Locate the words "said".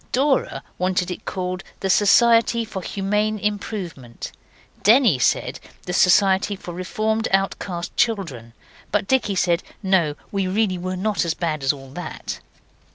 5.19-5.59, 9.35-9.61